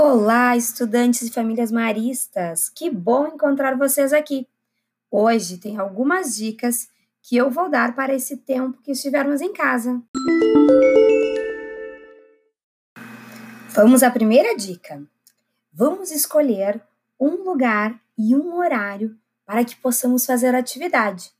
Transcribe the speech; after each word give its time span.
Olá, 0.00 0.56
estudantes 0.56 1.22
e 1.22 1.32
famílias 1.32 1.72
maristas! 1.72 2.68
Que 2.68 2.88
bom 2.88 3.26
encontrar 3.26 3.76
vocês 3.76 4.12
aqui! 4.12 4.46
Hoje 5.10 5.58
tem 5.58 5.76
algumas 5.76 6.36
dicas 6.36 6.88
que 7.20 7.36
eu 7.36 7.50
vou 7.50 7.68
dar 7.68 7.96
para 7.96 8.14
esse 8.14 8.36
tempo 8.36 8.80
que 8.80 8.92
estivermos 8.92 9.40
em 9.40 9.52
casa. 9.52 10.00
Vamos 13.70 14.04
à 14.04 14.10
primeira 14.12 14.56
dica. 14.56 15.02
Vamos 15.72 16.12
escolher 16.12 16.80
um 17.18 17.42
lugar 17.42 18.00
e 18.16 18.36
um 18.36 18.56
horário 18.56 19.18
para 19.44 19.64
que 19.64 19.74
possamos 19.74 20.24
fazer 20.24 20.54
atividade. 20.54 21.32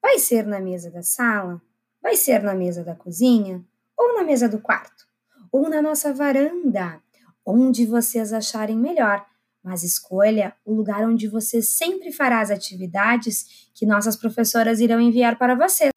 Vai 0.00 0.20
ser 0.20 0.46
na 0.46 0.60
mesa 0.60 0.88
da 0.88 1.02
sala? 1.02 1.60
Vai 2.00 2.14
ser 2.14 2.44
na 2.44 2.54
mesa 2.54 2.84
da 2.84 2.94
cozinha? 2.94 3.60
Ou 3.98 4.14
na 4.14 4.22
mesa 4.22 4.48
do 4.48 4.60
quarto? 4.60 5.04
Ou 5.50 5.68
na 5.68 5.82
nossa 5.82 6.14
varanda? 6.14 7.02
Onde 7.44 7.84
vocês 7.86 8.32
acharem 8.32 8.76
melhor, 8.76 9.24
mas 9.62 9.82
escolha 9.82 10.54
o 10.64 10.74
lugar 10.74 11.08
onde 11.08 11.26
você 11.28 11.62
sempre 11.62 12.12
fará 12.12 12.40
as 12.40 12.50
atividades 12.50 13.68
que 13.74 13.86
nossas 13.86 14.16
professoras 14.16 14.80
irão 14.80 15.00
enviar 15.00 15.38
para 15.38 15.54
você. 15.54 15.90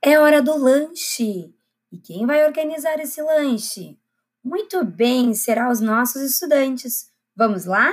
É 0.00 0.18
hora 0.18 0.40
do 0.40 0.56
lanche! 0.56 1.54
E 1.90 1.98
quem 1.98 2.26
vai 2.26 2.46
organizar 2.46 3.00
esse 3.00 3.20
lanche? 3.20 3.98
Muito 4.44 4.84
bem, 4.84 5.34
será 5.34 5.70
os 5.70 5.80
nossos 5.80 6.22
estudantes. 6.22 7.10
Vamos 7.34 7.64
lá? 7.64 7.92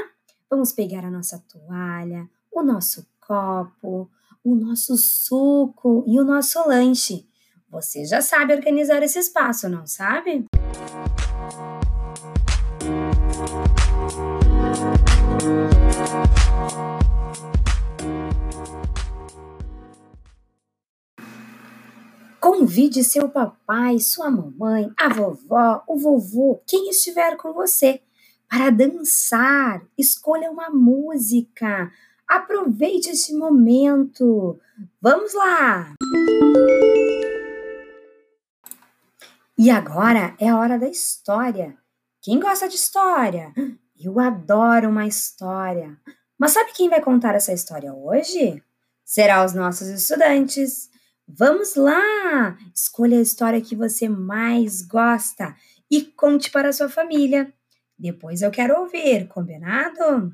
Vamos 0.50 0.72
pegar 0.72 1.04
a 1.04 1.12
nossa 1.12 1.44
toalha, 1.52 2.30
o 2.52 2.62
nosso 2.62 3.06
copo, 3.20 4.10
o 4.44 4.56
nosso 4.56 4.96
suco 4.96 6.04
e 6.08 6.20
o 6.20 6.24
nosso 6.24 6.60
lanche. 6.68 7.28
Você 7.76 8.06
já 8.06 8.22
sabe 8.22 8.54
organizar 8.54 9.04
esse 9.04 9.20
espaço, 9.20 9.68
não 9.68 9.86
sabe? 9.86 10.46
Convide 22.40 23.04
seu 23.04 23.28
papai, 23.28 24.00
sua 24.00 24.32
mamãe, 24.32 24.90
a 24.98 25.10
vovó, 25.10 25.84
o 25.86 25.98
vovô, 25.98 26.62
quem 26.66 26.90
estiver 26.90 27.36
com 27.36 27.52
você, 27.52 28.00
para 28.48 28.70
dançar. 28.70 29.86
Escolha 29.98 30.50
uma 30.50 30.70
música. 30.70 31.92
Aproveite 32.26 33.10
este 33.10 33.34
momento. 33.34 34.58
Vamos 35.02 35.34
lá! 35.34 35.94
E 39.58 39.70
agora 39.70 40.36
é 40.38 40.50
a 40.50 40.58
hora 40.58 40.78
da 40.78 40.90
história. 40.90 41.78
Quem 42.22 42.40
gosta 42.40 42.68
de 42.68 42.76
história? 42.76 43.54
Eu 43.98 44.20
adoro 44.20 44.90
uma 44.90 45.08
história. 45.08 45.98
Mas 46.38 46.52
sabe 46.52 46.74
quem 46.74 46.90
vai 46.90 47.02
contar 47.02 47.36
essa 47.36 47.54
história 47.54 47.94
hoje? 47.94 48.62
Será 49.06 49.46
os 49.46 49.54
nossos 49.54 49.88
estudantes. 49.88 50.90
Vamos 51.26 51.76
lá! 51.76 52.58
Escolha 52.74 53.18
a 53.18 53.22
história 53.22 53.62
que 53.62 53.76
você 53.76 54.10
mais 54.10 54.82
gosta 54.82 55.56
e 55.90 56.02
conte 56.02 56.52
para 56.52 56.70
a 56.70 56.74
sua 56.74 56.90
família. 56.90 57.54
Depois 57.98 58.42
eu 58.42 58.52
quero 58.52 58.78
ouvir, 58.82 59.28
combinado? 59.30 60.34